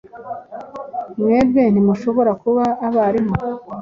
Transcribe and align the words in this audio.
Mwebwe 1.19 1.61
ntimushobora 1.71 2.31
kuba 2.41 2.63
abarimu 2.87 3.35